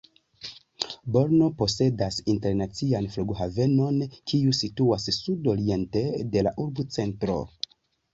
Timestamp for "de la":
6.37-6.55